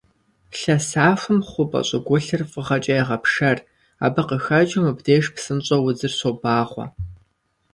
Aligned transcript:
Лъэсахуэм 0.59 1.39
хъупӀэ 1.49 1.81
щӀыгулъыр 1.87 2.41
фыгъэкӀэ 2.51 2.93
егъэпшэр, 3.01 3.57
абы 4.05 4.21
къыхэкӀыу 4.27 4.83
мыбдеж 4.85 5.25
псынщӀэу 5.35 5.81
удзыр 5.87 6.13
щобагъуэ. 6.17 6.85